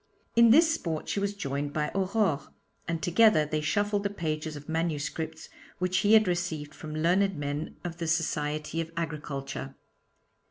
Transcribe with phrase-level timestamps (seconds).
[0.35, 2.47] In this sport she was joined by Aurore,
[2.87, 7.75] and together they shuffled the pages of manuscripts which he had received from learned men
[7.83, 9.75] of the Society of Agriculture.